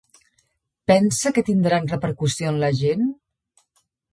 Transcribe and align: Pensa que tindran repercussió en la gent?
Pensa 0.91 1.33
que 1.35 1.43
tindran 1.51 1.91
repercussió 1.93 2.55
en 2.55 2.59
la 2.65 2.73
gent? 2.81 3.05